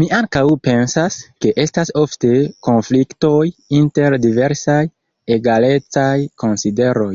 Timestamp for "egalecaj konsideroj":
5.42-7.14